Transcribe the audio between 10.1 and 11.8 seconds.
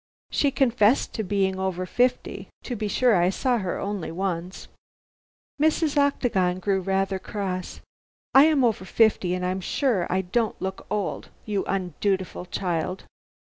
I don't look old, you